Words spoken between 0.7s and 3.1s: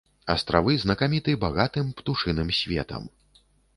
знакаміты багатым птушыным светам.